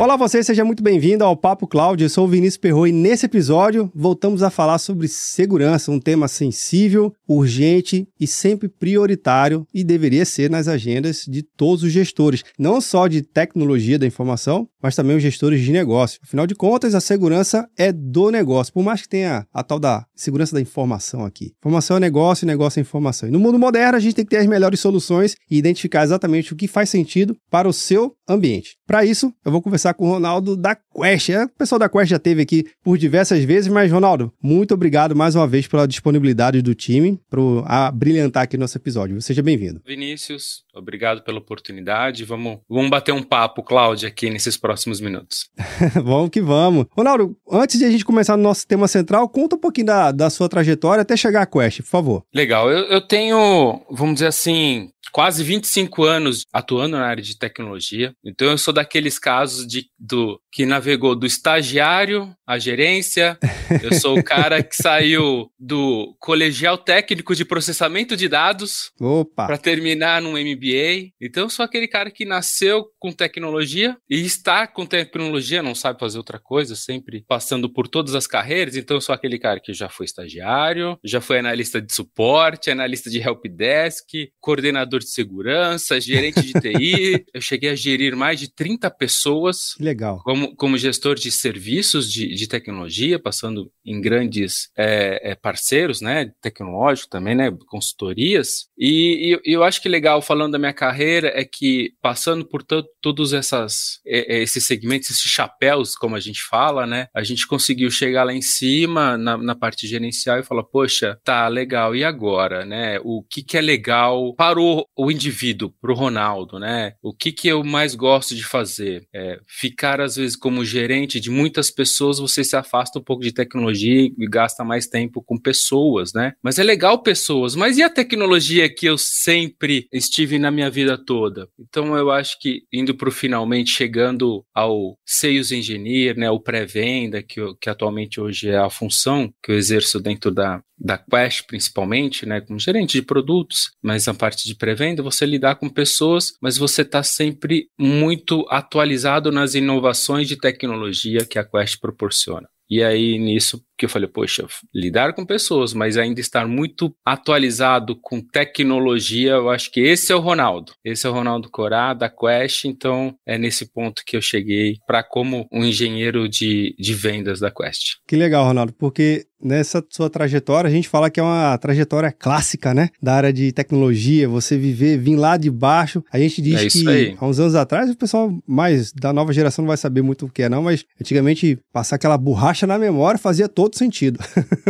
[0.00, 2.00] Olá você, seja muito bem-vindo ao Papo Cloud.
[2.00, 6.28] Eu sou o Vinícius Perro e nesse episódio voltamos a falar sobre segurança, um tema
[6.28, 12.80] sensível, urgente e sempre prioritário e deveria ser nas agendas de todos os gestores, não
[12.80, 16.20] só de tecnologia da informação, mas também os gestores de negócio.
[16.22, 20.04] Afinal de contas, a segurança é do negócio, por mais que tenha a tal da
[20.14, 21.52] segurança da informação aqui.
[21.58, 23.28] Informação é negócio, negócio é informação.
[23.28, 26.52] E no mundo moderno, a gente tem que ter as melhores soluções e identificar exatamente
[26.52, 28.76] o que faz sentido para o seu ambiente.
[28.86, 31.30] Para isso, eu vou conversar com o Ronaldo da Quest.
[31.30, 35.14] É, o pessoal da Quest já teve aqui por diversas vezes, mas Ronaldo, muito obrigado
[35.14, 39.20] mais uma vez pela disponibilidade do time para brilhantar aqui nosso episódio.
[39.20, 39.80] Seja bem-vindo.
[39.86, 42.24] Vinícius, obrigado pela oportunidade.
[42.24, 45.48] Vamos, vamos bater um papo, Cláudia, aqui nesses próximos minutos.
[46.04, 46.86] vamos que vamos.
[46.90, 50.30] Ronaldo, antes de a gente começar no nosso tema central, conta um pouquinho da, da
[50.30, 52.24] sua trajetória até chegar à Quest, por favor.
[52.34, 52.70] Legal.
[52.70, 58.14] Eu, eu tenho, vamos dizer assim, quase 25 anos atuando na área de tecnologia.
[58.24, 63.38] Então eu sou daqueles casos de do que navegou do estagiário à gerência.
[63.82, 68.92] Eu sou o cara que saiu do colegial técnico de processamento de dados
[69.34, 71.12] para terminar num MBA.
[71.20, 76.00] Então eu sou aquele cara que nasceu com tecnologia e está com tecnologia, não sabe
[76.00, 78.76] fazer outra coisa, sempre passando por todas as carreiras.
[78.76, 83.10] Então eu sou aquele cara que já foi estagiário, já foi analista de suporte, analista
[83.10, 84.08] de helpdesk,
[84.40, 87.24] coordenador de segurança, gerente de TI.
[87.32, 89.74] eu cheguei a gerir mais de 30 pessoas.
[89.78, 90.22] Legal.
[90.24, 96.32] Como, como gestor de serviços de, de tecnologia, passando em grandes é, é, parceiros, né,
[96.40, 98.68] tecnológicos também, né, consultorias.
[98.76, 102.62] E, e, eu acho que legal, falando da minha carreira, é que passando por
[103.00, 107.46] todos essas, é, é, esses segmentos, esses chapéus, como a gente fala, né, a gente
[107.46, 112.04] conseguiu chegar lá em cima, na, na parte gerencial, e falar, poxa, tá legal, e
[112.04, 116.94] agora, né, o que que é legal para o, o indivíduo, para o Ronaldo, né,
[117.02, 119.06] o que que eu mais gosto de fazer?
[119.14, 123.32] É, ficar, às vezes, como gerente de muitas pessoas, você se afasta um pouco de
[123.32, 126.32] tecnologia e gasta mais tempo com pessoas, né?
[126.42, 130.98] Mas é legal pessoas, mas e a tecnologia que eu sempre estive na minha vida
[130.98, 131.48] toda?
[131.58, 137.22] Então eu acho que indo para o finalmente, chegando ao Sales Engineer, né, o pré-venda,
[137.22, 142.24] que, que atualmente hoje é a função que eu exerço dentro da, da Quest, principalmente,
[142.24, 146.58] né, como gerente de produtos, mas a parte de pré-venda, você lidar com pessoas, mas
[146.58, 152.46] você está sempre muito atualizado nas inovações de tecnologia que a Quest proporciona.
[152.70, 157.98] E aí, nisso, que eu falei, poxa, lidar com pessoas, mas ainda estar muito atualizado
[157.98, 160.74] com tecnologia, eu acho que esse é o Ronaldo.
[160.84, 165.02] Esse é o Ronaldo Corá, da Quest, então é nesse ponto que eu cheguei para
[165.02, 167.96] como um engenheiro de, de vendas da Quest.
[168.06, 172.74] Que legal, Ronaldo, porque nessa sua trajetória, a gente fala que é uma trajetória clássica,
[172.74, 172.90] né?
[173.00, 176.02] Da área de tecnologia, você viver, vir lá de baixo.
[176.12, 177.16] A gente diz é que aí.
[177.18, 180.30] há uns anos atrás, o pessoal mais da nova geração não vai saber muito o
[180.30, 184.18] que é, não, mas antigamente passar aquela borracha na memória fazia todo sentido.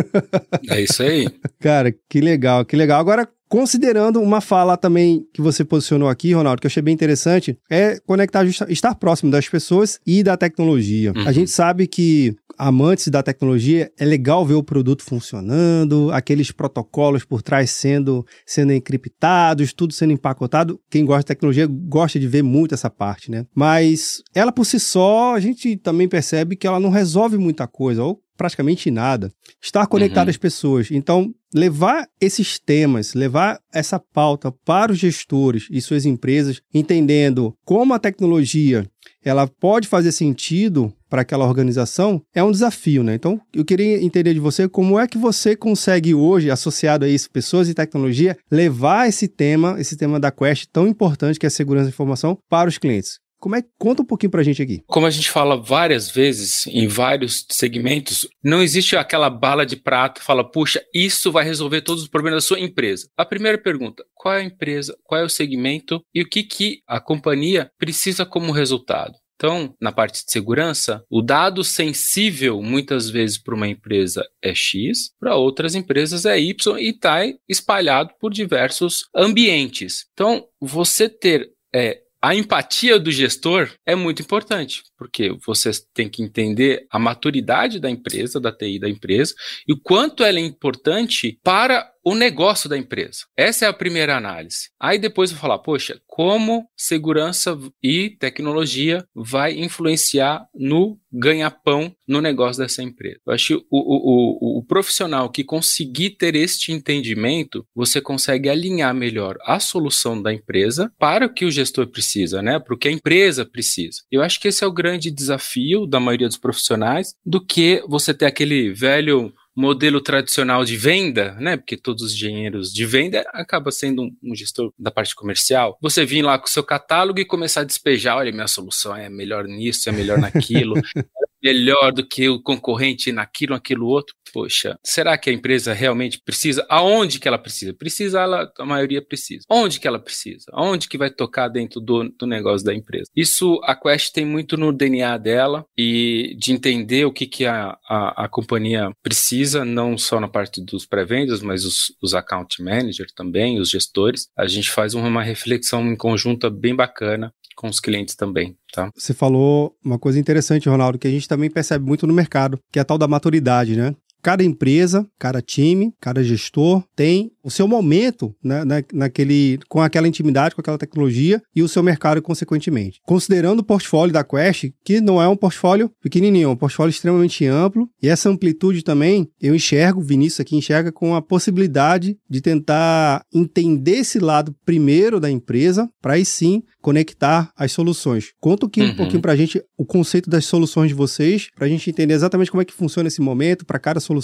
[0.69, 1.28] é isso aí.
[1.61, 3.01] Cara, que legal, que legal.
[3.01, 7.59] Agora, Considerando uma fala também que você posicionou aqui, Ronaldo, que eu achei bem interessante,
[7.70, 11.12] é conectar, estar próximo das pessoas e da tecnologia.
[11.16, 11.26] Uhum.
[11.26, 17.24] A gente sabe que amantes da tecnologia é legal ver o produto funcionando, aqueles protocolos
[17.24, 20.78] por trás sendo, sendo encriptados, tudo sendo empacotado.
[20.91, 23.47] Quem gosta de tecnologia gosta de ver muito essa parte, né?
[23.54, 28.03] Mas ela por si só, a gente também percebe que ela não resolve muita coisa,
[28.03, 29.31] ou praticamente nada.
[29.61, 30.31] Estar conectado uhum.
[30.31, 30.91] às pessoas.
[30.91, 37.93] Então, levar esses temas, levar essa pauta para os gestores e suas empresas, entendendo como
[37.93, 38.87] a tecnologia
[39.25, 43.15] ela pode fazer sentido para aquela organização, é um desafio, né?
[43.15, 47.31] Então, eu queria entender de você como é que você consegue hoje, associado a isso,
[47.31, 51.51] pessoas e tecnologia, levar esse tema, esse tema da Quest tão importante que é a
[51.51, 53.19] segurança da informação, para os clientes.
[53.39, 54.83] Como é conta um pouquinho pra gente aqui?
[54.87, 60.21] Como a gente fala várias vezes em vários segmentos, não existe aquela bala de prata,
[60.21, 63.09] fala, puxa, isso vai resolver todos os problemas da sua empresa.
[63.17, 66.81] A primeira pergunta, qual é a empresa, qual é o segmento e o que que
[66.87, 69.15] a companhia precisa como resultado?
[69.39, 75.13] Então, na parte de segurança, o dado sensível, muitas vezes, para uma empresa é X,
[75.21, 80.07] para outras empresas é Y e está espalhado por diversos ambientes.
[80.13, 86.22] Então, você ter é, a empatia do gestor é muito importante, porque você tem que
[86.22, 89.33] entender a maturidade da empresa, da TI da empresa,
[89.66, 93.27] e o quanto ela é importante para o negócio da empresa.
[93.36, 94.71] Essa é a primeira análise.
[94.80, 102.22] Aí depois eu vou falar, poxa, como segurança e tecnologia vai influenciar no ganha-pão no
[102.22, 103.21] negócio dessa empresa.
[103.27, 108.48] Eu acho que o, o, o, o profissional que conseguir ter este entendimento, você consegue
[108.48, 112.59] alinhar melhor a solução da empresa para o que o gestor precisa, né?
[112.59, 114.01] Para o que a empresa precisa.
[114.10, 118.15] Eu acho que esse é o grande desafio da maioria dos profissionais, do que você
[118.15, 121.57] ter aquele velho modelo tradicional de venda, né?
[121.57, 125.77] Porque todos os engenheiros de venda acaba sendo um, um, gestor da parte comercial.
[125.83, 129.11] Você vir lá com o seu catálogo e começar a despejar, olha, minha solução é
[129.11, 130.75] melhor nisso, é melhor naquilo.
[131.43, 134.15] melhor do que o concorrente naquilo, naquilo outro.
[134.33, 136.67] Poxa, será que a empresa realmente precisa?
[136.69, 137.73] Aonde que ela precisa?
[137.73, 139.45] Precisa, ela, a maioria precisa.
[139.49, 140.45] Onde que ela precisa?
[140.53, 143.07] Aonde que vai tocar dentro do, do negócio da empresa?
[143.17, 147.77] Isso a Quest tem muito no DNA dela e de entender o que, que a,
[147.89, 153.13] a, a companhia precisa, não só na parte dos pré-vendas, mas os, os account managers
[153.13, 154.29] também, os gestores.
[154.37, 158.89] A gente faz uma reflexão em conjunta bem bacana com os clientes também, tá?
[158.95, 162.78] Você falou uma coisa interessante, Ronaldo, que a gente também percebe muito no mercado, que
[162.78, 163.97] é a tal da maturidade, né?
[164.22, 170.06] Cada empresa, cada time, cada gestor tem o seu momento né, na, naquele, com aquela
[170.06, 173.00] intimidade, com aquela tecnologia e o seu mercado, consequentemente.
[173.06, 177.47] Considerando o portfólio da Quest, que não é um portfólio pequenininho, é um portfólio extremamente
[177.47, 182.41] amplo, e essa amplitude também, eu enxergo, o Vinícius aqui enxerga com a possibilidade de
[182.41, 188.32] tentar entender esse lado primeiro da empresa, para aí sim conectar as soluções.
[188.41, 188.91] Conta aqui uhum.
[188.91, 192.15] um pouquinho para a gente o conceito das soluções de vocês, para a gente entender
[192.15, 194.17] exatamente como é que funciona esse momento, para cada solução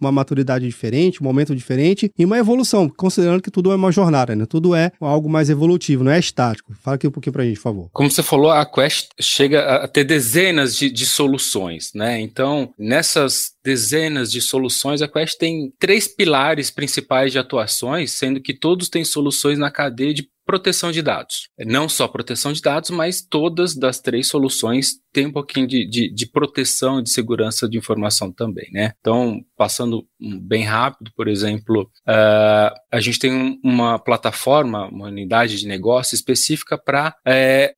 [0.00, 4.34] uma maturidade diferente, um momento diferente e uma evolução, considerando que tudo é uma jornada,
[4.34, 4.46] né?
[4.46, 6.74] Tudo é algo mais evolutivo, não é estático.
[6.82, 7.90] Fala aqui um pouquinho para a gente, por favor.
[7.92, 12.20] Como você falou, a Quest chega a ter dezenas de, de soluções, né?
[12.20, 18.54] Então, nessas dezenas de soluções, a Quest tem três pilares principais de atuações, sendo que
[18.54, 21.48] todos têm soluções na cadeia de proteção de dados.
[21.58, 26.14] Não só proteção de dados, mas todas das três soluções têm um pouquinho de, de,
[26.14, 28.92] de proteção e de segurança de informação também, né?
[29.00, 30.06] Então, passando
[30.40, 36.78] bem rápido, por exemplo, uh, a gente tem uma plataforma, uma unidade de negócio específica
[36.78, 37.74] para é,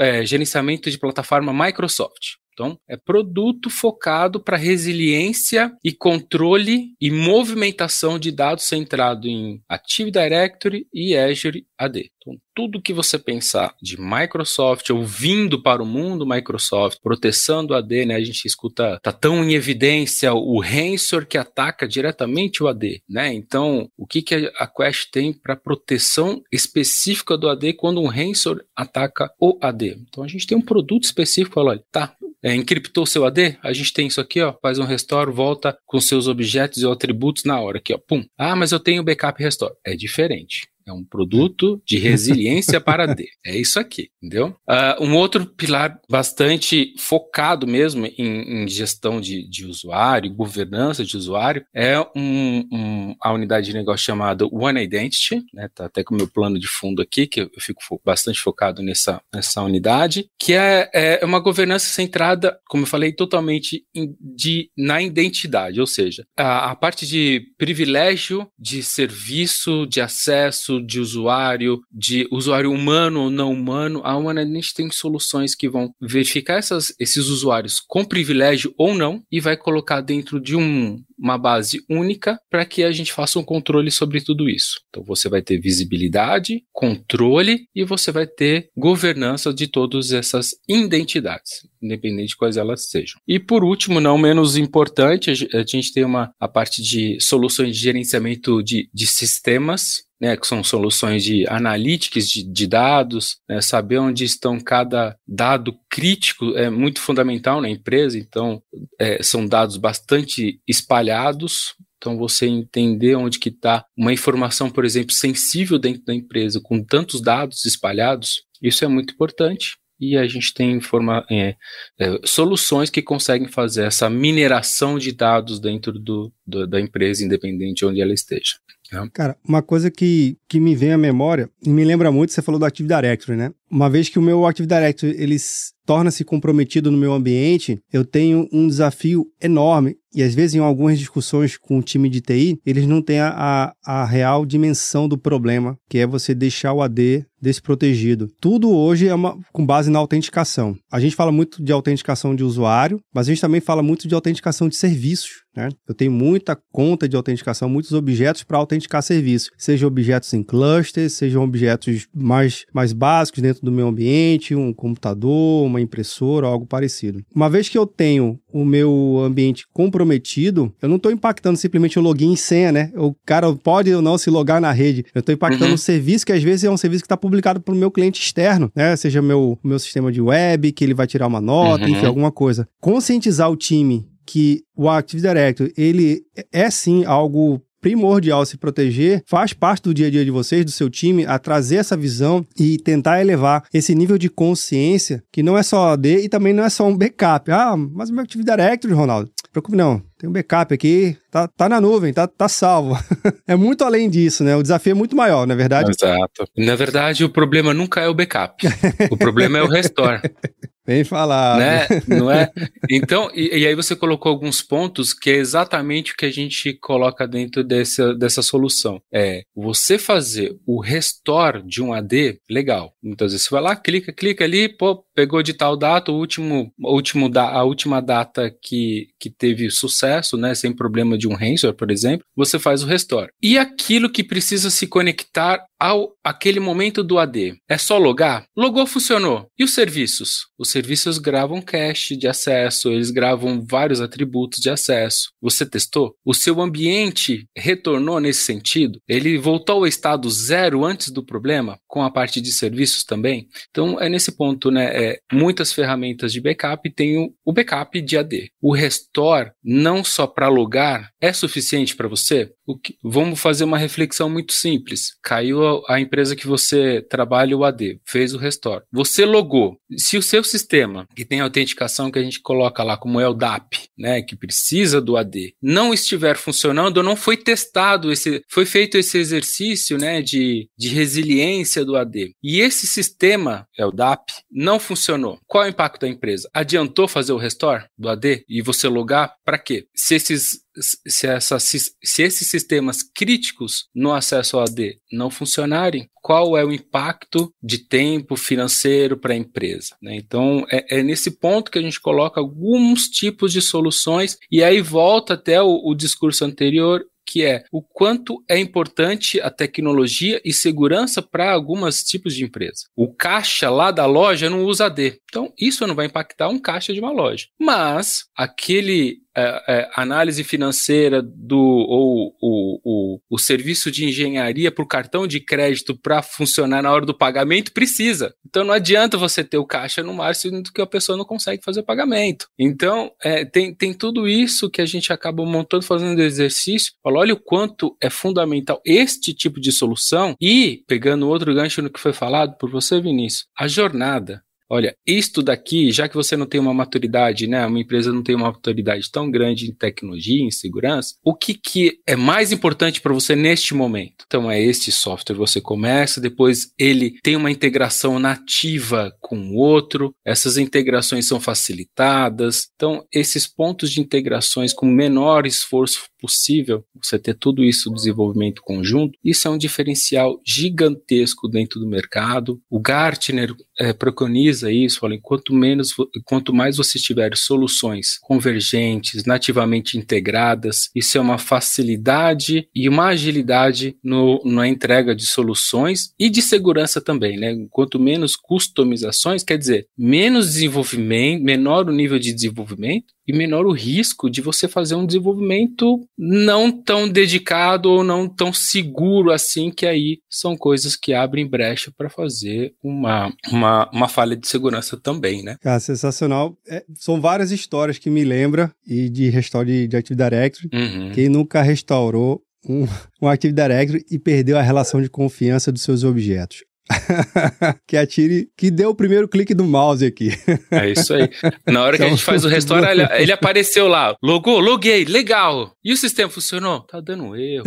[0.00, 2.38] é, gerenciamento de plataforma Microsoft.
[2.58, 10.10] Então, é produto focado para resiliência e controle e movimentação de dados centrado em Active
[10.10, 12.10] Directory e Azure AD.
[12.28, 18.06] Então, tudo que você pensar de Microsoft ou vindo para o mundo Microsoft, proteção AD,
[18.06, 18.16] né?
[18.16, 23.32] A gente escuta, tá tão em evidência o ransomware que ataca diretamente o AD, né?
[23.32, 28.64] Então, o que, que a Quest tem para proteção específica do AD quando um ransomware
[28.76, 29.98] ataca o AD?
[30.08, 33.92] Então, a gente tem um produto específico, olha, tá, é, encriptou seu AD, a gente
[33.92, 37.78] tem isso aqui, ó, faz um restore, volta com seus objetos e atributos na hora
[37.78, 38.24] aqui, ó, pum.
[38.36, 39.74] Ah, mas eu tenho backup restore.
[39.84, 40.68] É diferente.
[40.88, 43.28] É um produto de resiliência para D.
[43.44, 44.56] É isso aqui, entendeu?
[44.68, 51.16] Uh, um outro pilar bastante focado mesmo em, em gestão de, de, usuário, governança de
[51.16, 55.68] usuário, é um, um, a unidade de negócio chamada One Identity, né?
[55.74, 58.82] Tá até com o meu plano de fundo aqui, que eu fico fo bastante focado
[58.82, 64.70] nessa, nessa unidade, que é, é uma governança centrada, como eu falei, totalmente in, de,
[64.76, 71.80] na identidade, ou seja, a, a parte de privilégio de serviço, de acesso, de usuário,
[71.90, 74.38] de usuário humano ou não humano, a Humanidade
[74.74, 80.00] tem soluções que vão verificar essas, esses usuários com privilégio ou não e vai colocar
[80.00, 84.48] dentro de um, uma base única para que a gente faça um controle sobre tudo
[84.48, 84.80] isso.
[84.88, 91.66] Então você vai ter visibilidade, controle e você vai ter governança de todas essas identidades,
[91.82, 93.20] independente de quais elas sejam.
[93.26, 97.82] E por último, não menos importante, a gente tem uma a parte de soluções de
[97.82, 103.98] gerenciamento de, de sistemas né, que são soluções de analytics de, de dados, né, saber
[103.98, 108.62] onde estão cada dado crítico é muito fundamental na empresa, então
[108.98, 115.12] é, são dados bastante espalhados, então, você entender onde que está uma informação, por exemplo,
[115.12, 119.76] sensível dentro da empresa, com tantos dados espalhados, isso é muito importante.
[120.00, 120.80] e a gente tem
[121.28, 121.56] é,
[121.98, 127.78] é, soluções que conseguem fazer essa mineração de dados dentro do, do, da empresa, independente
[127.78, 128.58] de onde ela esteja.
[128.92, 129.08] Né?
[129.12, 132.58] Cara, uma coisa que, que me vem à memória, e me lembra muito, você falou
[132.58, 133.52] do Active Directory, né?
[133.70, 138.46] Uma vez que o meu Active Directory, eles torna-se comprometido no meu ambiente, eu tenho
[138.52, 139.96] um desafio enorme.
[140.14, 143.72] E às vezes, em algumas discussões com o time de TI, eles não têm a,
[143.86, 148.28] a, a real dimensão do problema, que é você deixar o AD desprotegido.
[148.40, 150.76] Tudo hoje é uma, com base na autenticação.
[150.90, 154.14] A gente fala muito de autenticação de usuário, mas a gente também fala muito de
[154.14, 155.42] autenticação de serviços.
[155.54, 155.68] Né?
[155.86, 161.12] Eu tenho muita conta de autenticação, muitos objetos para autenticar serviços, sejam objetos em clusters,
[161.14, 167.22] sejam objetos mais, mais básicos dentro do meu ambiente, um computador, uma impressora, algo parecido.
[167.34, 172.02] Uma vez que eu tenho o meu ambiente comprometido, eu não estou impactando simplesmente o
[172.02, 172.92] login e senha, né?
[172.96, 175.04] O cara pode ou não se logar na rede.
[175.14, 175.74] Eu estou impactando uhum.
[175.74, 178.20] um serviço que às vezes é um serviço que está publicado para o meu cliente
[178.20, 178.96] externo, né?
[178.96, 181.90] Seja meu meu sistema de web, que ele vai tirar uma nota, uhum.
[181.90, 182.68] enfim, alguma coisa.
[182.80, 186.20] Conscientizar o time que o Active Directory, ele
[186.52, 190.70] é sim algo primordial se proteger, faz parte do dia a dia de vocês, do
[190.70, 195.56] seu time, a trazer essa visão e tentar elevar esse nível de consciência, que não
[195.56, 197.50] é só AD e também não é só um backup.
[197.50, 201.68] Ah, mas o meu Active Directory, Ronaldo, preocupe não, tem um backup aqui, tá, tá
[201.68, 202.98] na nuvem, tá, tá salvo.
[203.46, 204.56] é muito além disso, né?
[204.56, 205.90] O desafio é muito maior, não é verdade?
[205.90, 206.48] Exato.
[206.56, 208.66] Na verdade, o problema nunca é o backup.
[209.10, 210.20] o problema é o restore.
[210.88, 211.58] Bem falado.
[211.58, 211.86] Né?
[212.08, 212.50] Não é?
[212.90, 216.72] Então, e, e, aí você colocou alguns pontos que é exatamente o que a gente
[216.72, 218.98] coloca dentro dessa, dessa solução.
[219.12, 222.94] É você fazer o restore de um AD, legal.
[223.02, 226.72] Muitas vezes você vai lá, clica, clica ali, pô, pegou de tal data, o último,
[226.82, 231.76] último da, a última data que, que teve sucesso, né, sem problema de um ransomware,
[231.76, 233.30] por exemplo, você faz o restore.
[233.42, 237.56] E aquilo que precisa se conectar ao aquele momento do AD.
[237.68, 238.44] É só logar?
[238.56, 239.46] Logou, funcionou.
[239.58, 240.48] E os serviços?
[240.58, 245.32] Os serviços gravam cache de acesso, eles gravam vários atributos de acesso.
[245.42, 246.14] Você testou?
[246.24, 249.00] O seu ambiente retornou nesse sentido?
[249.08, 253.48] Ele voltou ao estado zero antes do problema, com a parte de serviços também?
[253.70, 254.86] Então, é nesse ponto, né?
[254.94, 258.52] É, muitas ferramentas de backup têm o, backup de AD.
[258.62, 262.52] O restore, não só para logar, é suficiente para você?
[262.84, 265.16] Que, vamos fazer uma reflexão muito simples.
[265.22, 268.84] Caiu a, a, empresa que você trabalha o AD, fez o restore.
[268.92, 269.76] Você logou.
[269.96, 270.67] Se o seu sistema,
[271.14, 275.00] que tem autenticação que a gente coloca lá como é o DAP, né, que precisa
[275.00, 280.68] do AD, não estiver funcionando não foi testado esse, foi feito esse exercício, né, de,
[280.76, 282.32] de resiliência do AD.
[282.42, 285.38] E esse sistema, é o DAP, não funcionou.
[285.46, 286.48] Qual é o impacto da empresa?
[286.52, 289.86] Adiantou fazer o restore do AD e você logar para quê?
[289.94, 296.08] Se esses se, essa, se, se esses sistemas críticos no acesso ao AD não funcionarem,
[296.22, 299.96] qual é o impacto de tempo financeiro para a empresa?
[300.02, 300.16] Né?
[300.16, 304.80] Então, é, é, nesse ponto que a gente coloca alguns tipos de soluções e aí
[304.80, 310.50] volta até o, o discurso anterior que é o quanto é importante a tecnologia e
[310.50, 312.86] segurança para alguns tipos de empresa.
[312.96, 315.20] O caixa lá da loja não usa AD.
[315.28, 317.46] Então, isso não vai impactar um caixa de uma loja.
[317.60, 324.82] Mas aquele é, é, análise financeira do ou o, o, o serviço de engenharia para
[324.82, 328.34] o cartão de crédito para funcionar na hora do pagamento precisa.
[328.44, 331.62] Então não adianta você ter o caixa no mar sendo que a pessoa não consegue
[331.62, 332.48] fazer o pagamento.
[332.58, 336.92] Então é, tem, tem tudo isso que a gente acaba montando, fazendo exercício.
[337.00, 340.36] Fala, olha o quanto é fundamental este tipo de solução.
[340.40, 345.42] E pegando outro gancho no que foi falado por você, Vinícius, a jornada olha, isto
[345.42, 349.10] daqui, já que você não tem uma maturidade, né, uma empresa não tem uma maturidade
[349.10, 353.74] tão grande em tecnologia, em segurança, o que, que é mais importante para você neste
[353.74, 354.24] momento?
[354.26, 360.12] Então é este software, você começa, depois ele tem uma integração nativa com o outro,
[360.24, 367.34] essas integrações são facilitadas, então esses pontos de integrações com menor esforço possível, você ter
[367.34, 372.60] tudo isso desenvolvimento conjunto, isso é um diferencial gigantesco dentro do mercado.
[372.70, 379.98] O Gartner é, preconiza isso, fala, quanto menos, quanto mais você tiver soluções convergentes, nativamente
[379.98, 386.42] integradas, isso é uma facilidade e uma agilidade no, na entrega de soluções e de
[386.42, 387.54] segurança também, né?
[387.70, 393.72] Quanto menos customizações, quer dizer, menos desenvolvimento, menor o nível de desenvolvimento, e menor o
[393.72, 399.84] risco de você fazer um desenvolvimento não tão dedicado ou não tão seguro assim, que
[399.84, 405.42] aí são coisas que abrem brecha para fazer uma, uma, uma falha de segurança também,
[405.42, 405.56] né?
[405.60, 406.56] Cara, sensacional.
[406.68, 410.68] É, são várias histórias que me lembra e de restauro de, de Active Directory.
[410.72, 411.12] Uhum.
[411.12, 412.86] Quem nunca restaurou um,
[413.22, 416.64] um Active Directory e perdeu a relação de confiança dos seus objetos.
[417.86, 420.30] que atire, que dê o primeiro clique do mouse aqui.
[420.70, 421.28] É isso aí.
[421.66, 425.72] Na hora que a gente faz o restaurante, ele, ele, apareceu lá, logou, loguei, legal.
[425.84, 426.80] E o sistema funcionou?
[426.80, 427.64] Tá dando erro.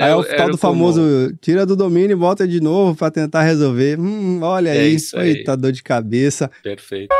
[0.00, 1.02] aí é o tal do famoso,
[1.40, 3.98] tira do domínio e volta de novo para tentar resolver.
[3.98, 5.30] Hum, olha é aí, isso aí.
[5.30, 6.50] Eita, dor de cabeça.
[6.62, 7.14] Perfeito.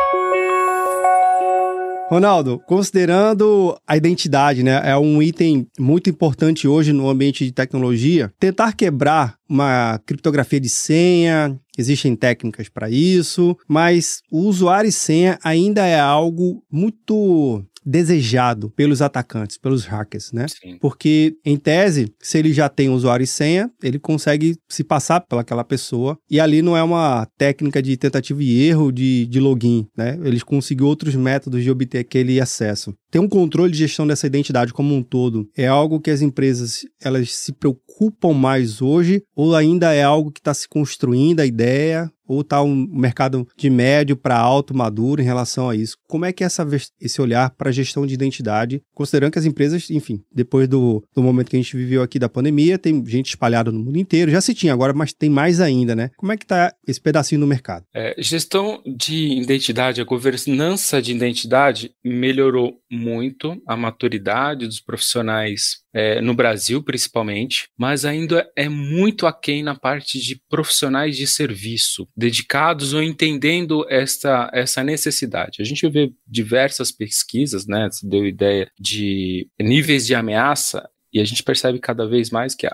[2.15, 8.33] Ronaldo, considerando a identidade, né, é um item muito importante hoje no ambiente de tecnologia.
[8.39, 15.41] Tentar quebrar uma criptografia de senha, existem técnicas para isso, mas o usuário e senha
[15.43, 20.47] ainda é algo muito desejado pelos atacantes, pelos hackers, né?
[20.49, 20.79] Sim.
[20.81, 25.65] Porque, em tese, se ele já tem usuário e senha, ele consegue se passar pelaquela
[25.65, 30.19] pessoa e ali não é uma técnica de tentativa e erro de, de login, né?
[30.23, 32.95] Eles conseguiram outros métodos de obter aquele acesso.
[33.11, 36.81] Ter um controle de gestão dessa identidade como um todo é algo que as empresas
[37.03, 42.11] elas se preocupam mais hoje ou ainda é algo que está se construindo a ideia
[42.27, 45.97] ou está um mercado de médio para alto maduro em relação a isso?
[46.09, 46.67] Como é que é essa,
[47.01, 51.23] esse olhar para a gestão de identidade, considerando que as empresas, enfim, depois do, do
[51.23, 54.41] momento que a gente viveu aqui da pandemia, tem gente espalhada no mundo inteiro, já
[54.41, 56.11] se tinha agora, mas tem mais ainda, né?
[56.17, 57.85] Como é que está esse pedacinho no mercado?
[57.95, 66.21] É, gestão de identidade, a governança de identidade melhorou muito a maturidade dos profissionais é,
[66.21, 72.93] no Brasil principalmente, mas ainda é muito aquém na parte de profissionais de serviço, dedicados
[72.93, 75.63] ou entendendo essa, essa necessidade.
[75.63, 77.89] A gente vê diversas pesquisas, né?
[78.03, 82.69] Deu ideia de níveis de ameaça, e a gente percebe cada vez mais que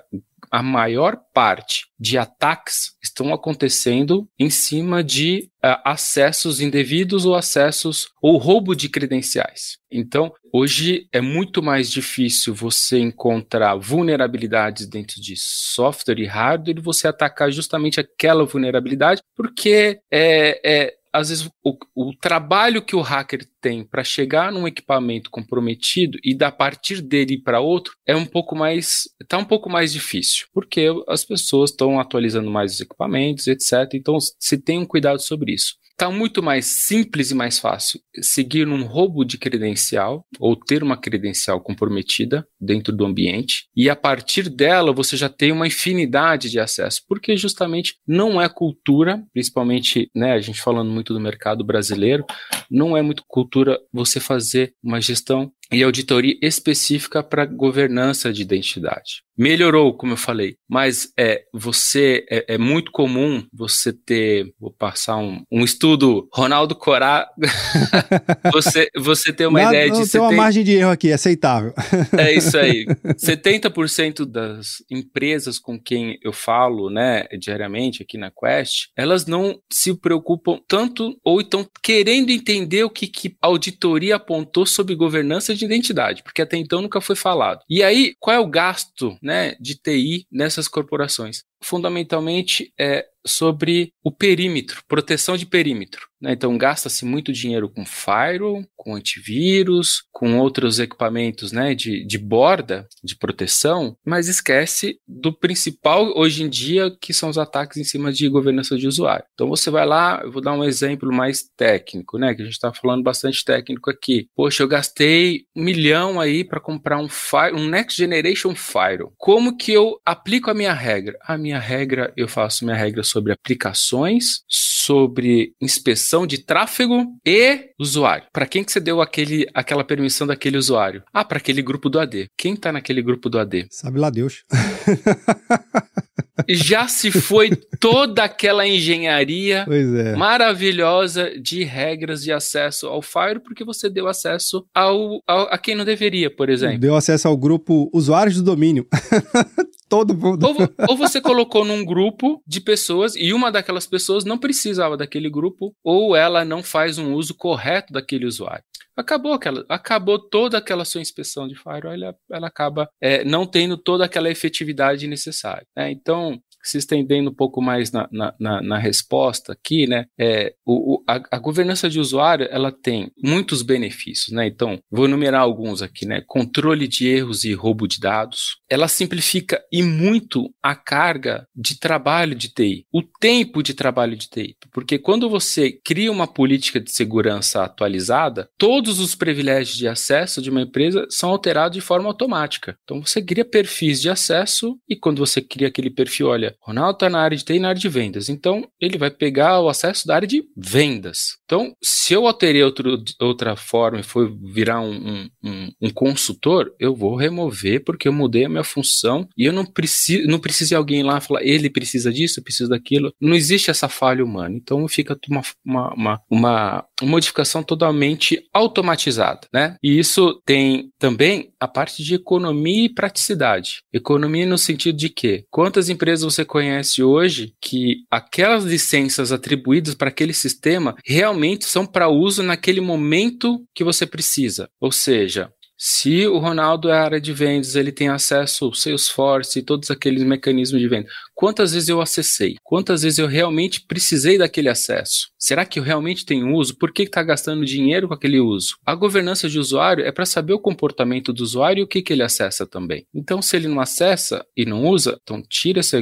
[0.51, 8.09] a maior parte de ataques estão acontecendo em cima de uh, acessos indevidos ou acessos
[8.21, 9.79] ou roubo de credenciais.
[9.91, 16.83] Então, hoje é muito mais difícil você encontrar vulnerabilidades dentro de software e hardware e
[16.83, 23.01] você atacar justamente aquela vulnerabilidade, porque é, é às vezes o, o, trabalho que o
[23.01, 28.27] hacker tem para chegar num equipamento comprometido e da partir dele para outro é um
[28.27, 33.47] pouco mais está um pouco mais difícil porque as pessoas estão atualizando mais os equipamentos
[33.47, 38.01] etc então se tem um cuidado sobre isso Está muito mais simples e mais fácil
[38.23, 43.95] seguir um roubo de credencial ou ter uma credencial comprometida dentro do ambiente e a
[43.95, 50.11] partir dela você já tem uma infinidade de acesso, porque justamente não é cultura, principalmente,
[50.17, 52.25] né, a gente falando muito do mercado brasileiro,
[52.71, 59.23] não é muito cultura você fazer uma gestão e auditoria específica para governança de identidade.
[59.41, 65.17] Melhorou, como eu falei, mas é você é, é muito comum você ter, vou passar
[65.17, 67.27] um, um estudo, Ronaldo Corá,
[68.53, 70.11] você, você ter uma Nada, ideia de...
[70.11, 70.37] Tem uma tem...
[70.37, 71.73] margem de erro aqui, aceitável.
[72.19, 72.85] é isso aí.
[73.17, 79.95] 70% das empresas com quem eu falo, né, diariamente aqui na Quest, elas não se
[79.95, 85.60] preocupam tanto ou estão querendo entender o que, que a auditoria apontou sobre governança de
[85.65, 87.61] identidade, porque até então nunca foi falado.
[87.69, 91.43] E aí, qual é o gasto né, de TI nessas corporações?
[91.63, 96.10] Fundamentalmente é sobre o perímetro, proteção de perímetro.
[96.21, 96.33] Né?
[96.33, 102.87] Então, gasta-se muito dinheiro com firewall, com antivírus, com outros equipamentos né, de, de borda,
[103.03, 108.13] de proteção, mas esquece do principal hoje em dia, que são os ataques em cima
[108.13, 109.25] de governança de usuário.
[109.35, 112.55] Então, você vai lá, eu vou dar um exemplo mais técnico, né, que a gente
[112.55, 114.29] está falando bastante técnico aqui.
[114.35, 119.13] Poxa, eu gastei um milhão aí para comprar um, fire, um Next Generation Firewall.
[119.17, 121.19] Como que eu aplico a minha regra?
[121.23, 124.43] A minha regra, eu faço minha regra sobre aplicações,
[124.91, 128.27] sobre inspeção de tráfego e usuário.
[128.33, 131.05] Para quem que você deu aquele, aquela permissão daquele usuário?
[131.15, 132.27] Ah, para aquele grupo do AD.
[132.37, 133.69] Quem está naquele grupo do AD?
[133.71, 134.43] Sabe lá Deus.
[136.49, 140.17] Já se foi toda aquela engenharia é.
[140.17, 145.77] maravilhosa de regras de acesso ao Fire, porque você deu acesso ao, ao, a quem
[145.77, 146.81] não deveria, por exemplo.
[146.81, 148.89] Deu acesso ao grupo usuários do domínio.
[149.91, 150.47] todo mundo.
[150.47, 150.57] Ou,
[150.89, 155.75] ou, você colocou num grupo de pessoas e uma daquelas pessoas não precisava daquele grupo,
[155.85, 158.65] ou ela não faz um uso correto daquele usuário.
[158.97, 163.77] Acabou aquela, acabou toda aquela sua inspeção de firewall, ela, ela acaba é, não tendo
[163.77, 165.67] toda aquela efetividade necessária.
[165.77, 165.91] Né?
[165.91, 170.95] Então, se estendendo um pouco mais na, na, na, na resposta aqui, né, é, o,
[170.95, 175.83] o, a, a, governança de usuário, ela tem muitos benefícios, né, então, vou enumerar alguns
[175.83, 181.47] aqui, né, controle de erros e roubo de dados, ela simplifica e muito a carga
[181.55, 186.27] de trabalho de TI, o tempo de trabalho de TI, porque quando você cria uma
[186.27, 191.81] política de segurança atualizada, todos os privilégios de acesso de uma empresa são alterados de
[191.81, 196.50] forma automática, então você cria perfis de acesso e quando você cria aquele perfil, olha,
[196.61, 199.69] Ronaldo está na área de TI na área de vendas, então ele vai pegar o
[199.69, 201.39] acesso da área de vendas.
[201.45, 206.95] Então, se eu alterei outro, outra forma e for virar um, um, um, consultor, eu
[206.95, 210.75] vou remover porque eu mudei a minha função e eu não preciso, não preciso de
[210.77, 213.13] alguém lá falar, ele precisa disso, precisa daquilo.
[213.21, 214.55] Não existe essa falha humana.
[214.57, 219.77] Então fica uma, uma, uma, uma modificação totalmente automatizada, né?
[219.83, 223.83] E isso tem também a parte de economia e praticidade.
[223.93, 230.09] Economia no sentido de que quantas empresas você conhece hoje que aquelas licenças atribuídas para
[230.09, 234.69] aquele sistema realmente são para uso naquele momento que você precisa.
[234.81, 235.51] Ou seja,
[235.83, 240.23] se o Ronaldo é área de vendas, ele tem acesso ao Salesforce e todos aqueles
[240.23, 241.09] mecanismos de venda.
[241.41, 242.57] Quantas vezes eu acessei?
[242.63, 245.31] Quantas vezes eu realmente precisei daquele acesso?
[245.39, 246.77] Será que eu realmente tenho uso?
[246.77, 248.77] Por que está gastando dinheiro com aquele uso?
[248.85, 252.13] A governança de usuário é para saber o comportamento do usuário e o que, que
[252.13, 253.07] ele acessa também.
[253.15, 256.01] Então, se ele não acessa e não usa, então tira essa.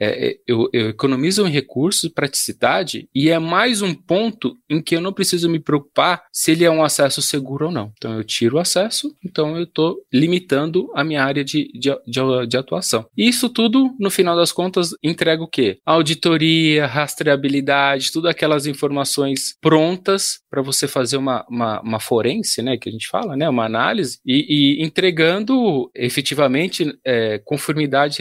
[0.00, 4.96] É, é, eu, eu economizo em recursos praticidade e é mais um ponto em que
[4.96, 7.92] eu não preciso me preocupar se ele é um acesso seguro ou não.
[7.96, 12.46] Então, eu tiro o acesso, então eu estou limitando a minha área de, de, de,
[12.48, 13.06] de atuação.
[13.16, 15.78] E isso tudo, no final das contas, entrega o quê?
[15.84, 22.88] Auditoria, rastreabilidade, tudo aquelas informações prontas para você fazer uma, uma, uma, forense, né, que
[22.88, 28.16] a gente fala, né, uma análise, e, e entregando efetivamente é, conformidade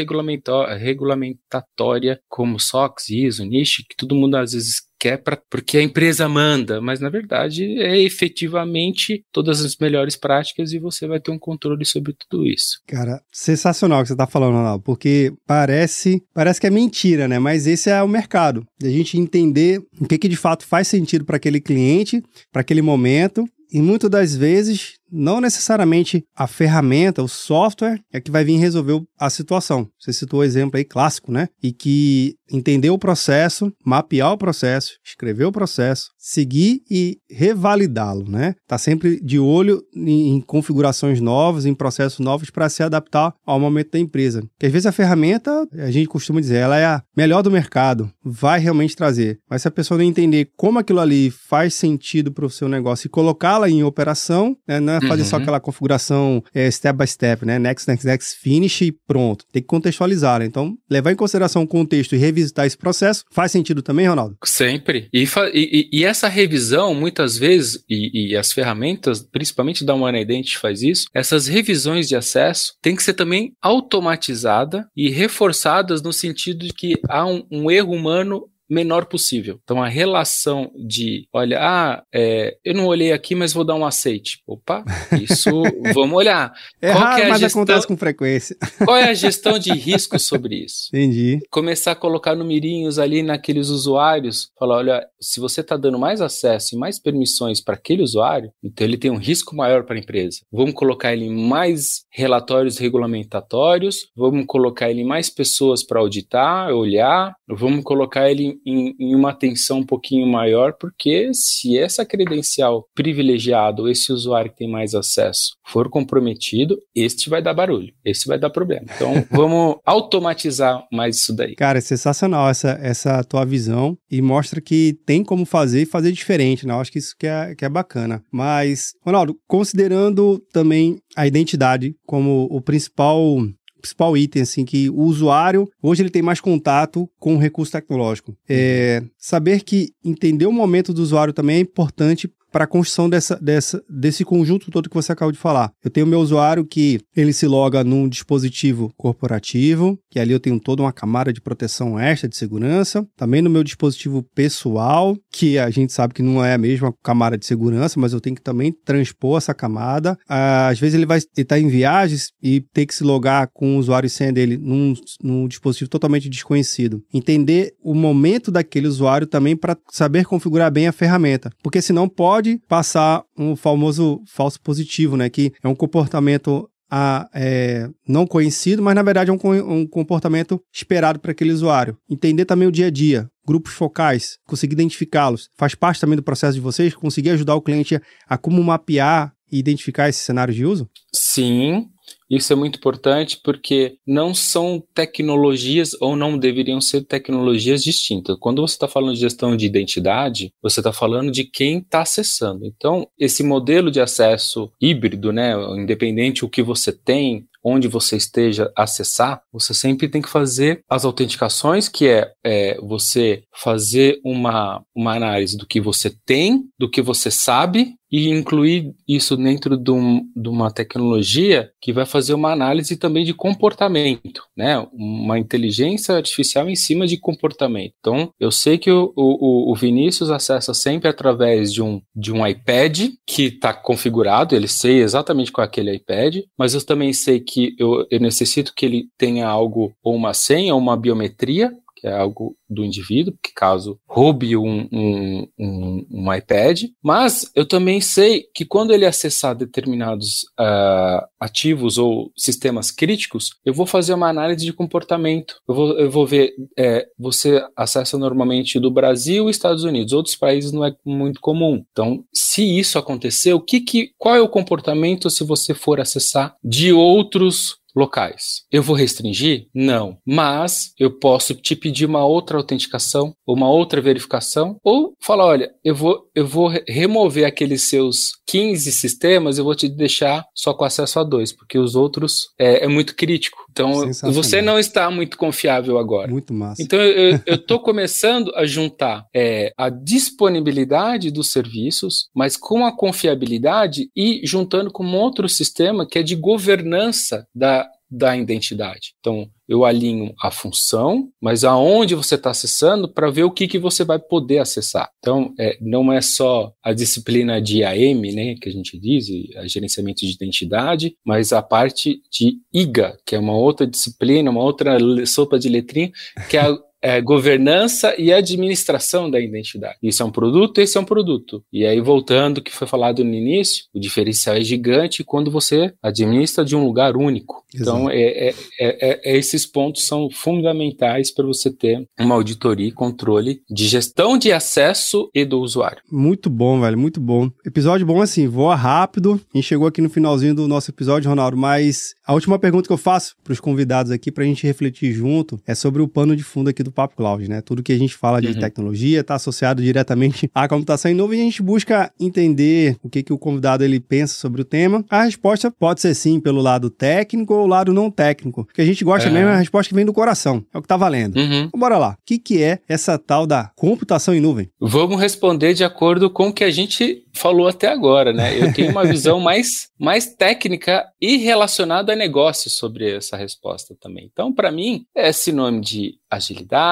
[0.77, 6.27] regulamentatória como SOX, ISO, NIST, que todo mundo às vezes quer pra, porque a empresa
[6.27, 11.39] manda, mas na verdade é efetivamente todas as melhores práticas e você vai ter um
[11.39, 12.79] controle sobre tudo isso.
[12.87, 17.39] Cara, sensacional o que você está falando, Ronaldo, porque parece, parece que é mentira, né?
[17.39, 18.65] Mas esse é o mercado.
[18.83, 22.81] A gente entender o que, que de fato faz sentido para aquele cliente, para aquele
[22.81, 28.57] momento, e muitas das vezes não necessariamente a ferramenta, o software é que vai vir
[28.57, 29.87] resolver a situação.
[29.99, 31.47] Você citou o exemplo aí clássico, né?
[31.61, 38.53] E que entender o processo, mapear o processo, escrever o processo, seguir e revalidá-lo, né?
[38.67, 43.91] Tá sempre de olho em, configurações novas, em processos novos para se adaptar ao momento
[43.91, 44.43] da empresa.
[44.59, 48.11] Que às vezes a ferramenta, a gente costuma dizer, ela é a melhor do mercado,
[48.23, 49.39] vai realmente trazer.
[49.49, 53.07] Mas se a pessoa não entender como aquilo ali faz sentido para o seu negócio
[53.07, 55.27] e colocá-la em operação, né, é fazer uhum.
[55.27, 57.59] só aquela configuração é, step by step, né?
[57.59, 59.45] Next, next, next, finish e pronto.
[59.51, 60.45] Tem que contextualizar, né?
[60.45, 64.37] Então, levar em consideração o contexto e revisitar esse processo faz sentido também, Ronaldo?
[64.43, 65.09] Sempre.
[65.13, 70.57] E, e, e essa revisão, muitas vezes, e, e, as ferramentas, principalmente da One Identity
[70.57, 76.65] faz isso, essas revisões de acesso têm que ser também automatizada e reforçadas no sentido
[76.65, 79.59] de que há um, um erro humano menor possível.
[79.63, 83.85] Então a relação de, olha, ah, é, eu não olhei aqui, mas vou dar um
[83.85, 84.39] aceite.
[84.47, 84.83] Opa,
[85.21, 85.49] isso
[85.93, 86.53] vamos olhar.
[86.81, 88.55] É Qual raro, é mas gestão, acontece com frequência.
[88.83, 90.89] Qual é a gestão de risco sobre isso?
[90.89, 91.39] Entendi.
[91.49, 96.75] Começar a colocar numerinhos ali naqueles usuários, falar, olha, se você está dando mais acesso
[96.75, 100.39] e mais permissões para aquele usuário, então ele tem um risco maior para a empresa.
[100.51, 106.73] Vamos colocar ele em mais relatórios regulamentatórios, vamos colocar ele em mais pessoas para auditar,
[106.73, 112.87] olhar, vamos colocar ele em, em, uma atenção um pouquinho maior, porque se essa credencial
[112.93, 118.37] privilegiado, esse usuário que tem mais acesso, for comprometido, este vai dar barulho, esse vai
[118.37, 118.85] dar problema.
[118.95, 121.55] Então, vamos automatizar mais isso daí.
[121.55, 126.11] Cara, é sensacional essa, essa tua visão e mostra que tem como fazer e fazer
[126.11, 126.73] diferente, né?
[126.73, 128.23] Eu acho que isso que é, que é bacana.
[128.31, 133.37] Mas, Ronaldo, considerando também a identidade como o principal
[133.85, 138.35] principal item, assim, que o usuário, hoje ele tem mais contato com o recurso tecnológico.
[138.49, 143.35] É, saber que entender o momento do usuário também é importante para a construção dessa,
[143.35, 145.73] dessa, desse conjunto todo que você acabou de falar.
[145.83, 150.57] Eu tenho meu usuário que ele se loga num dispositivo corporativo, que ali eu tenho
[150.57, 153.05] toda uma camada de proteção extra de segurança.
[153.17, 157.37] Também no meu dispositivo pessoal, que a gente sabe que não é a mesma camada
[157.37, 160.17] de segurança, mas eu tenho que também transpor essa camada.
[160.25, 163.79] Ah, às vezes ele vai estar em viagens e ter que se logar com o
[163.79, 167.03] usuário e senha dele num, num dispositivo totalmente desconhecido.
[167.13, 172.44] Entender o momento daquele usuário também para saber configurar bem a ferramenta, porque senão pode
[172.45, 175.29] pode passar um famoso falso positivo, né?
[175.29, 179.39] Que é um comportamento a, é, não conhecido, mas na verdade é um,
[179.73, 181.97] um comportamento esperado para aquele usuário.
[182.09, 186.53] Entender também o dia a dia, grupos focais, conseguir identificá-los, faz parte também do processo
[186.53, 190.87] de vocês, conseguir ajudar o cliente a como mapear e identificar esse cenário de uso?
[191.13, 191.87] Sim,
[192.29, 198.37] isso é muito importante porque não são tecnologias ou não deveriam ser tecnologias distintas.
[198.39, 202.65] Quando você está falando de gestão de identidade, você está falando de quem está acessando.
[202.65, 208.71] Então, esse modelo de acesso híbrido, né, independente o que você tem, onde você esteja
[208.77, 215.15] acessar, você sempre tem que fazer as autenticações, que é, é você fazer uma, uma
[215.15, 220.21] análise do que você tem, do que você sabe e incluir isso dentro de, um,
[220.35, 224.77] de, uma tecnologia que vai fazer uma análise também de comportamento, né?
[224.93, 227.93] Uma inteligência artificial em cima de comportamento.
[227.99, 232.45] Então, eu sei que o, o, o Vinícius acessa sempre através de um, de um
[232.45, 237.39] iPad que está configurado, ele sei exatamente qual é aquele iPad, mas eu também sei
[237.39, 241.71] que eu, eu necessito que ele tenha algo, ou uma senha, ou uma biometria,
[242.05, 247.99] é algo do indivíduo, que caso roube um, um, um, um, iPad, mas eu também
[247.99, 254.29] sei que quando ele acessar determinados uh, ativos ou sistemas críticos, eu vou fazer uma
[254.29, 255.55] análise de comportamento.
[255.67, 260.35] Eu vou, eu vou ver, é, você acessa normalmente do Brasil e Estados Unidos, outros
[260.35, 261.83] países não é muito comum.
[261.91, 266.55] Então, se isso acontecer, o que, que qual é o comportamento se você for acessar
[266.63, 268.63] de outros locais.
[268.71, 269.67] Eu vou restringir?
[269.73, 270.17] Não.
[270.25, 275.95] Mas eu posso te pedir uma outra autenticação, uma outra verificação, ou falar: olha, eu
[275.95, 281.19] vou, eu vou remover aqueles seus 15 sistemas, eu vou te deixar só com acesso
[281.19, 283.64] a dois, porque os outros é, é muito crítico.
[283.75, 286.31] Então, você não está muito confiável agora.
[286.31, 286.81] Muito massa.
[286.81, 294.09] Então, eu estou começando a juntar é, a disponibilidade dos serviços, mas com a confiabilidade
[294.15, 299.13] e juntando com um outro sistema que é de governança da, da identidade.
[299.19, 303.79] Então, eu alinho a função, mas aonde você está acessando para ver o que, que
[303.79, 305.09] você vai poder acessar.
[305.19, 309.67] Então, é, não é só a disciplina de AM, né, que a gente diz, a
[309.67, 314.97] gerenciamento de identidade, mas a parte de IGA, que é uma outra disciplina, uma outra
[315.25, 316.11] sopa de letrinha,
[316.49, 319.95] que é a é, governança e administração da identidade.
[320.01, 321.63] Isso é um produto, esse é um produto.
[321.71, 326.65] E aí, voltando que foi falado no início, o diferencial é gigante quando você administra
[326.65, 327.63] de um lugar único.
[327.75, 332.91] Então, é, é, é, é, esses pontos são fundamentais para você ter uma auditoria e
[332.91, 336.01] controle de gestão de acesso e do usuário.
[336.11, 337.51] Muito bom, velho, muito bom.
[337.63, 339.39] Episódio bom assim, voa rápido.
[339.53, 342.93] A gente chegou aqui no finalzinho do nosso episódio, Ronaldo, mas a última pergunta que
[342.93, 346.35] eu faço para os convidados aqui, para a gente refletir junto, é sobre o pano
[346.35, 347.61] de fundo aqui do Papo Cloud, né?
[347.61, 348.59] Tudo que a gente fala de uhum.
[348.59, 353.21] tecnologia está associado diretamente à computação em nuvem e a gente busca entender o que,
[353.21, 355.03] que o convidado ele pensa sobre o tema.
[355.09, 358.61] A resposta pode ser sim pelo lado técnico ou lado não técnico.
[358.61, 359.31] O que a gente gosta é.
[359.31, 360.65] mesmo é a resposta que vem do coração.
[360.73, 361.37] É o que tá valendo.
[361.37, 361.63] Uhum.
[361.63, 362.11] Então, bora lá.
[362.11, 364.69] O que, que é essa tal da computação em nuvem?
[364.79, 368.57] Vamos responder de acordo com o que a gente falou até agora, né?
[368.57, 374.29] Eu tenho uma visão mais, mais técnica e relacionada a negócios sobre essa resposta também.
[374.31, 376.84] Então, para mim, é sinônimo de agilidade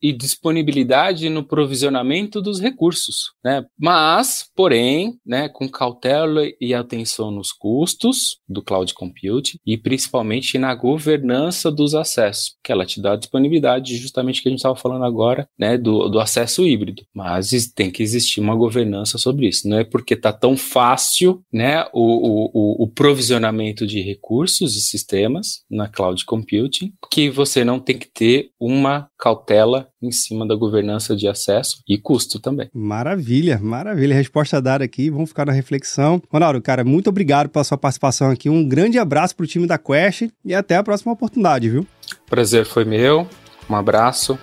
[0.00, 3.64] e disponibilidade no provisionamento dos recursos, né?
[3.78, 10.74] Mas, porém, né, com cautela e atenção nos custos do cloud computing e principalmente na
[10.74, 15.48] governança dos acessos, que ela te dá disponibilidade, justamente que a gente estava falando agora,
[15.58, 17.02] né, do, do acesso híbrido.
[17.12, 19.68] Mas tem que existir uma governança sobre isso.
[19.68, 25.64] Não é porque está tão fácil, né, o, o, o provisionamento de recursos e sistemas
[25.70, 31.16] na cloud computing que você não tem que ter uma cautela em cima da governança
[31.16, 32.70] de acesso e custo também.
[32.72, 34.14] Maravilha, maravilha.
[34.14, 36.22] Resposta dada aqui, vamos ficar na reflexão.
[36.30, 38.48] Ronaldo, cara, muito obrigado pela sua participação aqui.
[38.48, 41.86] Um grande abraço para o time da Quest e até a próxima oportunidade, viu?
[42.28, 43.26] Prazer foi meu.
[43.68, 44.38] Um abraço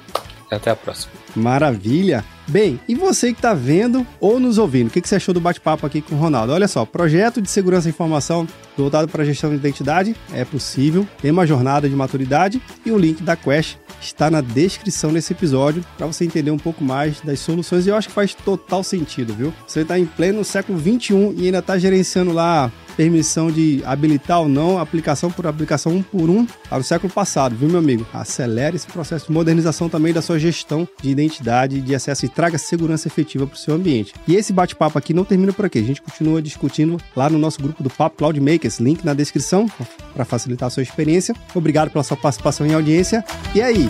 [0.52, 1.25] e até a próxima.
[1.36, 2.24] Maravilha.
[2.48, 5.41] Bem, e você que está vendo ou nos ouvindo, o que, que você achou do
[5.41, 6.54] bate-papo aqui com o Ronaldo?
[6.54, 11.32] Olha só, projeto de segurança e informação voltado para gestão de identidade é possível, tem
[11.32, 16.06] uma jornada de maturidade e o link da Quest está na descrição desse episódio para
[16.06, 19.54] você entender um pouco mais das soluções e eu acho que faz total sentido, viu?
[19.65, 24.49] Você está em pleno século 21 e ainda está gerenciando lá permissão de habilitar ou
[24.49, 28.05] não aplicação por aplicação um por um para o século passado, viu, meu amigo?
[28.13, 32.58] Acelere esse processo de modernização também da sua gestão de identidade, de acesso e traga
[32.58, 34.13] segurança efetiva para o seu ambiente.
[34.27, 37.62] E esse bate-papo aqui não termina por aqui, a gente continua discutindo lá no nosso
[37.62, 39.69] grupo do Papo Cloud Makers, link na descrição
[40.13, 41.36] para facilitar a sua experiência.
[41.53, 43.23] Obrigado pela sua participação e audiência.
[43.53, 43.88] E aí,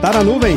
[0.00, 0.56] tá na nuvem?